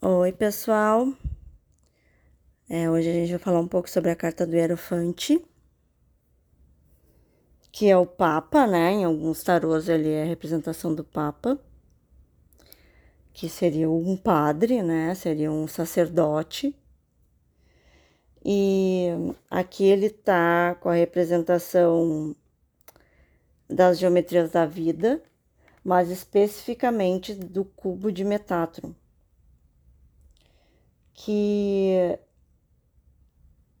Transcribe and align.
Oi, 0.00 0.30
pessoal. 0.30 1.12
É, 2.68 2.88
hoje 2.88 3.10
a 3.10 3.12
gente 3.12 3.30
vai 3.30 3.38
falar 3.40 3.58
um 3.58 3.66
pouco 3.66 3.90
sobre 3.90 4.12
a 4.12 4.16
carta 4.16 4.46
do 4.46 4.54
Hierofante, 4.54 5.44
que 7.72 7.88
é 7.90 7.96
o 7.96 8.06
Papa, 8.06 8.64
né? 8.64 8.92
Em 8.92 9.04
alguns 9.04 9.42
tarôs 9.42 9.88
ele 9.88 10.08
é 10.08 10.22
a 10.22 10.26
representação 10.26 10.94
do 10.94 11.02
Papa, 11.02 11.58
que 13.32 13.48
seria 13.48 13.90
um 13.90 14.16
padre, 14.16 14.84
né? 14.84 15.16
Seria 15.16 15.50
um 15.50 15.66
sacerdote. 15.66 16.72
E 18.44 19.08
aqui 19.50 19.82
ele 19.82 20.10
tá 20.10 20.76
com 20.76 20.88
a 20.88 20.94
representação 20.94 22.36
das 23.68 23.98
geometrias 23.98 24.48
da 24.52 24.64
vida, 24.64 25.20
mas 25.82 26.08
especificamente 26.08 27.34
do 27.34 27.64
cubo 27.64 28.12
de 28.12 28.22
Metatron 28.22 28.94
que 31.20 32.16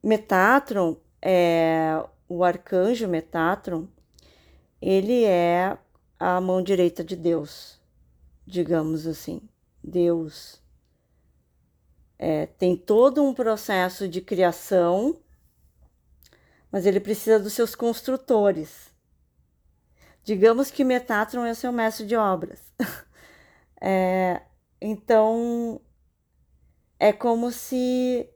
Metatron 0.02 0.96
é 1.22 2.04
o 2.28 2.42
arcanjo 2.42 3.06
Metatron, 3.06 3.86
ele 4.82 5.22
é 5.24 5.78
a 6.18 6.40
mão 6.40 6.60
direita 6.60 7.04
de 7.04 7.14
Deus, 7.14 7.80
digamos 8.44 9.06
assim. 9.06 9.40
Deus 9.82 10.60
é, 12.18 12.46
tem 12.46 12.76
todo 12.76 13.22
um 13.22 13.32
processo 13.32 14.08
de 14.08 14.20
criação, 14.20 15.16
mas 16.72 16.86
ele 16.86 16.98
precisa 16.98 17.38
dos 17.38 17.52
seus 17.52 17.76
construtores. 17.76 18.92
Digamos 20.24 20.72
que 20.72 20.82
Metatron 20.82 21.44
é 21.44 21.54
seu 21.54 21.70
mestre 21.70 22.04
de 22.04 22.16
obras. 22.16 22.60
é, 23.80 24.42
então, 24.80 25.80
é 26.98 27.12
como 27.12 27.50
se 27.52 28.28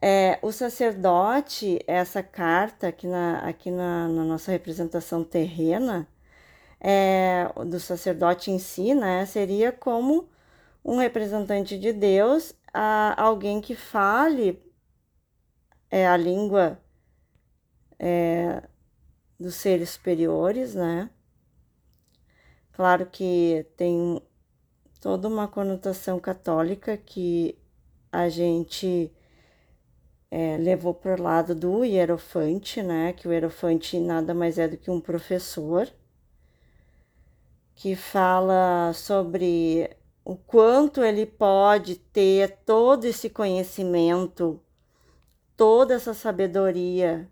é, 0.00 0.38
o 0.42 0.52
sacerdote, 0.52 1.78
essa 1.86 2.22
carta 2.22 2.88
aqui 2.88 3.06
na, 3.06 3.38
aqui 3.40 3.70
na, 3.70 4.08
na 4.08 4.24
nossa 4.24 4.50
representação 4.52 5.24
terrena, 5.24 6.08
é, 6.80 7.48
do 7.66 7.80
sacerdote 7.80 8.50
em 8.50 8.58
si, 8.58 8.94
né, 8.94 9.26
seria 9.26 9.72
como 9.72 10.28
um 10.84 10.98
representante 10.98 11.78
de 11.78 11.92
Deus, 11.92 12.54
a, 12.72 13.20
alguém 13.20 13.60
que 13.60 13.74
fale 13.74 14.62
é, 15.90 16.06
a 16.06 16.16
língua 16.16 16.80
é, 17.98 18.62
dos 19.38 19.56
seres 19.56 19.90
superiores, 19.90 20.74
né? 20.74 21.10
Claro 22.72 23.06
que 23.06 23.66
tem 23.76 24.22
toda 25.00 25.26
uma 25.28 25.48
conotação 25.48 26.20
católica 26.20 26.96
que 26.96 27.57
a 28.10 28.28
gente 28.28 29.12
é, 30.30 30.56
levou 30.56 30.94
para 30.94 31.14
o 31.14 31.22
lado 31.22 31.54
do 31.54 31.84
hierofante, 31.84 32.82
né? 32.82 33.12
Que 33.12 33.28
o 33.28 33.32
hierofante 33.32 33.98
nada 33.98 34.34
mais 34.34 34.58
é 34.58 34.68
do 34.68 34.76
que 34.76 34.90
um 34.90 35.00
professor 35.00 35.88
que 37.74 37.94
fala 37.94 38.92
sobre 38.92 39.88
o 40.24 40.36
quanto 40.36 41.02
ele 41.02 41.24
pode 41.24 41.96
ter 41.96 42.58
todo 42.66 43.04
esse 43.04 43.30
conhecimento, 43.30 44.60
toda 45.56 45.94
essa 45.94 46.12
sabedoria 46.12 47.28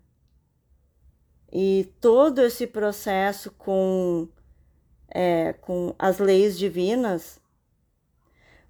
e 1.51 1.91
todo 1.99 2.41
esse 2.41 2.65
processo 2.65 3.51
com, 3.51 4.27
é, 5.09 5.53
com 5.53 5.93
as 5.99 6.17
leis 6.17 6.57
divinas 6.57 7.39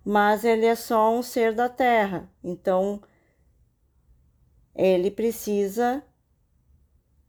mas 0.10 0.46
ele 0.46 0.66
é 0.66 0.74
só 0.74 1.14
um 1.14 1.22
ser 1.22 1.54
da 1.54 1.68
Terra, 1.68 2.32
então 2.42 3.02
ele 4.74 5.12
precisa 5.12 6.02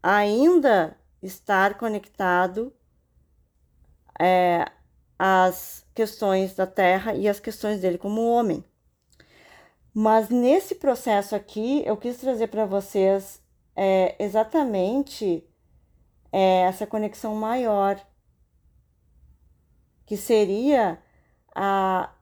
ainda 0.00 0.96
estar 1.20 1.76
conectado 1.76 2.72
é, 4.16 4.64
às 5.18 5.84
questões 5.92 6.54
da 6.54 6.68
Terra 6.68 7.14
e 7.14 7.28
às 7.28 7.40
questões 7.40 7.80
dele 7.80 7.98
como 7.98 8.24
homem. 8.24 8.64
Mas 9.92 10.28
nesse 10.28 10.76
processo 10.76 11.34
aqui, 11.34 11.82
eu 11.84 11.96
quis 11.96 12.16
trazer 12.18 12.46
para 12.46 12.64
vocês 12.64 13.42
é, 13.74 14.14
exatamente 14.22 15.44
é, 16.30 16.60
essa 16.60 16.86
conexão 16.86 17.34
maior, 17.34 18.00
que 20.06 20.16
seria 20.16 21.02
a, 21.52 22.14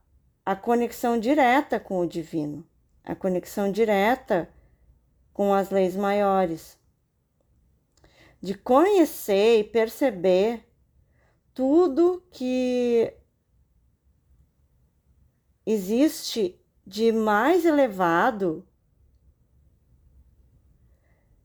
a 0.47 0.55
conexão 0.55 1.19
direta 1.19 1.81
com 1.81 1.99
o 1.99 2.07
divino, 2.07 2.65
a 3.03 3.17
conexão 3.17 3.73
direta 3.73 4.49
com 5.33 5.53
as 5.53 5.71
leis 5.71 5.97
maiores, 5.97 6.79
de 8.41 8.55
conhecer 8.55 9.59
e 9.59 9.65
perceber 9.65 10.65
tudo 11.53 12.23
que 12.31 13.13
existe 15.67 16.57
de 16.87 17.11
mais 17.11 17.65
elevado, 17.65 18.65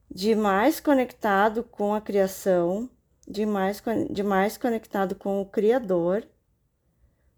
de 0.08 0.36
mais 0.36 0.78
conectado 0.78 1.64
com 1.64 1.92
a 1.92 2.00
criação, 2.00 2.88
de 3.26 3.44
mais, 3.44 3.82
de 4.10 4.22
mais 4.22 4.56
conectado 4.56 5.16
com 5.16 5.40
o 5.40 5.46
Criador 5.46 6.24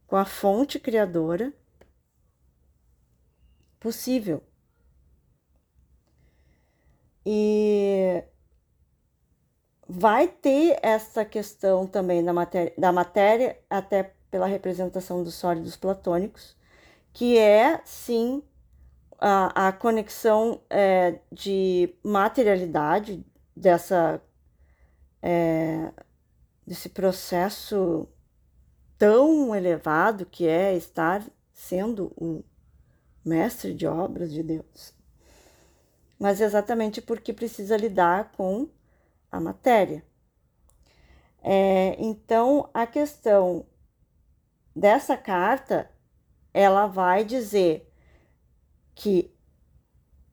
com 0.06 0.16
a 0.16 0.24
fonte 0.24 0.78
criadora 0.78 1.52
possível. 3.80 4.42
E 7.26 8.22
vai 9.88 10.28
ter 10.28 10.78
essa 10.82 11.24
questão 11.24 11.86
também 11.86 12.24
da 12.24 12.32
matéria, 12.32 12.72
da 12.76 12.92
matéria 12.92 13.58
até 13.68 14.14
pela 14.30 14.46
representação 14.46 15.22
dos 15.22 15.34
sólidos 15.34 15.76
platônicos, 15.76 16.56
que 17.12 17.38
é 17.38 17.80
sim 17.84 18.42
a, 19.18 19.68
a 19.68 19.72
conexão 19.72 20.60
é, 20.68 21.20
de 21.30 21.94
materialidade 22.02 23.24
dessa 23.56 24.20
é, 25.22 25.92
desse 26.66 26.88
processo 26.88 28.08
tão 28.98 29.54
elevado 29.54 30.26
que 30.26 30.46
é 30.46 30.76
estar 30.76 31.24
sendo 31.52 32.12
um 32.20 32.42
mestre 33.24 33.72
de 33.72 33.86
obras 33.86 34.32
de 34.32 34.42
Deus. 34.42 34.94
Mas 36.18 36.40
exatamente 36.40 37.00
porque 37.00 37.32
precisa 37.32 37.76
lidar 37.76 38.32
com 38.32 38.68
a 39.30 39.40
matéria. 39.40 40.04
É, 41.42 41.96
então, 41.98 42.70
a 42.72 42.86
questão 42.86 43.66
dessa 44.74 45.16
carta, 45.16 45.90
ela 46.52 46.86
vai 46.86 47.24
dizer 47.24 47.92
que 48.94 49.34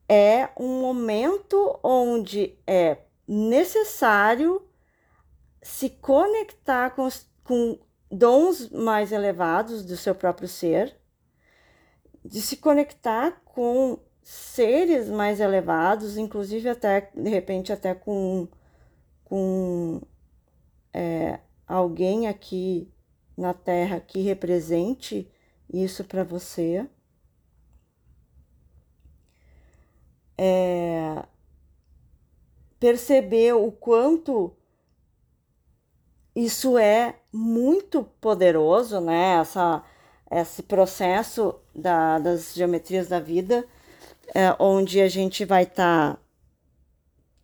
é 0.07 0.49
um 0.57 0.81
momento 0.81 1.79
onde 1.83 2.57
é 2.67 2.97
necessário 3.27 4.65
se 5.61 5.89
conectar 5.89 6.91
com, 6.91 7.07
com 7.43 7.79
dons 8.11 8.69
mais 8.69 9.11
elevados 9.11 9.85
do 9.85 9.95
seu 9.95 10.13
próprio 10.13 10.47
ser, 10.47 10.95
de 12.23 12.41
se 12.41 12.57
conectar 12.57 13.41
com 13.45 13.97
seres 14.21 15.09
mais 15.09 15.39
elevados, 15.39 16.17
inclusive 16.17 16.69
até 16.69 17.09
de 17.15 17.29
repente 17.29 17.71
até 17.71 17.95
com, 17.95 18.47
com 19.23 20.01
é, 20.93 21.39
alguém 21.67 22.27
aqui 22.27 22.91
na 23.35 23.53
Terra 23.53 23.99
que 23.99 24.21
represente 24.21 25.31
isso 25.73 26.03
para 26.03 26.23
você. 26.23 26.87
É, 30.37 31.23
perceber 32.79 33.53
o 33.53 33.71
quanto 33.71 34.55
isso 36.35 36.77
é 36.77 37.20
muito 37.31 38.03
poderoso, 38.19 38.99
né? 38.99 39.39
Essa, 39.39 39.83
esse 40.29 40.63
processo 40.63 41.55
da, 41.73 42.19
das 42.19 42.53
geometrias 42.53 43.07
da 43.07 43.19
vida, 43.19 43.65
é, 44.33 44.55
onde 44.59 45.01
a 45.01 45.07
gente 45.07 45.45
vai 45.45 45.63
estar 45.63 46.15
tá 46.15 46.19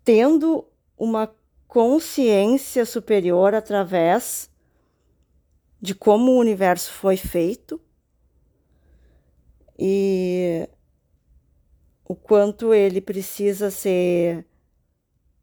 tendo 0.03 0.65
uma 0.97 1.33
consciência 1.67 2.85
superior 2.85 3.53
através 3.53 4.49
de 5.81 5.93
como 5.93 6.31
o 6.31 6.39
universo 6.39 6.91
foi 6.91 7.17
feito 7.17 7.79
e 9.77 10.67
o 12.03 12.15
quanto 12.15 12.73
ele 12.73 12.99
precisa 12.99 13.69
ser 13.69 14.45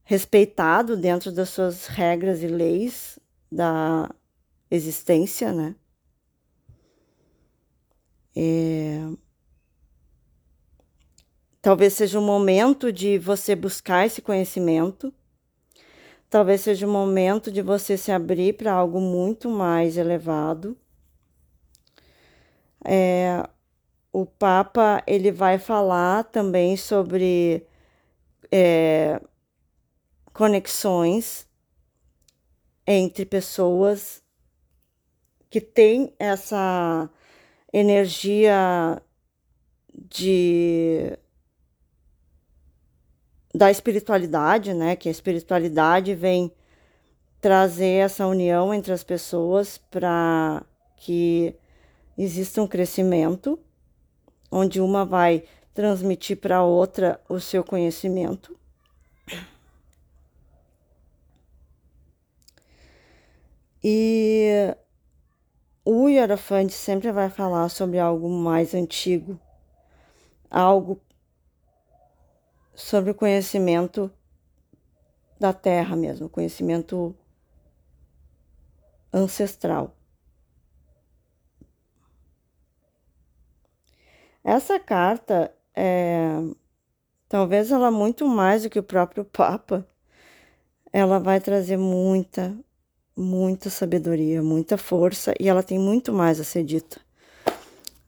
respeitado 0.03 0.97
dentro 0.97 1.31
das 1.31 1.51
suas 1.51 1.87
regras 1.87 2.43
e 2.43 2.49
leis 2.49 3.19
da 3.51 4.11
existência, 4.75 5.53
né? 5.53 5.75
É, 8.37 9.01
talvez 11.63 11.93
seja 11.93 12.19
o 12.19 12.23
momento 12.23 12.93
de 12.93 13.19
você 13.19 13.55
buscar 13.55 14.07
esse 14.07 14.21
conhecimento. 14.21 15.13
Talvez 16.29 16.63
seja 16.63 16.87
o 16.87 16.91
momento 16.91 17.51
de 17.51 17.63
você 17.63 17.97
se 17.97 18.11
abrir 18.11 18.55
para 18.55 18.73
algo 18.73 19.01
muito 19.01 19.49
mais 19.49 19.97
elevado. 19.97 20.77
É, 22.85 23.49
o 24.13 24.27
Papa 24.27 25.03
ele 25.07 25.31
vai 25.31 25.59
falar 25.59 26.25
também 26.25 26.77
sobre 26.77 27.67
é, 28.51 29.21
conexões 30.33 31.49
entre 32.87 33.25
pessoas 33.25 34.24
que 35.55 35.61
têm 35.61 36.13
essa 36.19 37.09
energia 37.73 39.01
de 40.11 41.17
da 43.55 43.71
espiritualidade, 43.71 44.75
né? 44.75 44.97
Que 44.97 45.09
a 45.09 45.13
espiritualidade 45.13 46.13
vem 46.13 46.53
trazer 47.41 48.03
essa 48.03 48.27
união 48.27 48.75
entre 48.75 48.93
as 48.93 49.05
pessoas 49.05 49.79
para 49.79 50.67
que 50.97 51.55
exista 52.19 52.61
um 52.61 52.67
crescimento, 52.67 53.57
onde 54.51 54.81
uma 54.81 55.05
vai 55.05 55.45
transmitir 55.73 56.39
para 56.39 56.57
a 56.57 56.65
outra 56.65 57.21
o 57.29 57.39
seu 57.39 57.63
conhecimento. 57.63 58.59
E 63.85 64.75
o 65.85 66.09
Hierofante 66.09 66.73
sempre 66.73 67.13
vai 67.13 67.29
falar 67.29 67.69
sobre 67.69 67.99
algo 67.99 68.29
mais 68.29 68.75
antigo, 68.75 69.39
algo 70.51 71.01
sobre 72.75 73.11
o 73.11 73.15
conhecimento 73.15 74.11
da 75.39 75.53
terra 75.53 75.95
mesmo, 75.95 76.29
conhecimento 76.29 77.15
ancestral. 79.13 79.95
Essa 84.43 84.79
carta 84.79 85.55
é 85.75 86.29
talvez 87.29 87.73
ela 87.73 87.91
muito 87.91 88.29
mais 88.29 88.63
do 88.63 88.71
que 88.71 88.79
o 88.79 88.83
próprio 88.83 89.25
Papa, 89.25 89.85
ela 90.93 91.19
vai 91.19 91.41
trazer 91.41 91.77
muita, 91.77 92.57
muita 93.17 93.71
sabedoria, 93.71 94.43
muita 94.43 94.77
força 94.77 95.35
e 95.39 95.49
ela 95.49 95.63
tem 95.63 95.79
muito 95.79 96.13
mais 96.13 96.41
a 96.41 96.45
ser 96.45 96.65
dita. 96.65 97.01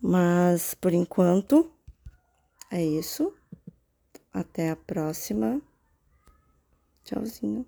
Mas 0.01 0.75
por 0.75 0.93
enquanto 0.93 1.71
é 2.71 2.85
isso. 2.85 3.33
Até 4.33 4.71
a 4.71 4.77
próxima. 4.77 5.61
Tchauzinho. 7.05 7.67